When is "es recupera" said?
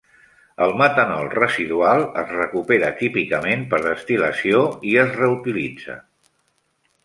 2.23-2.91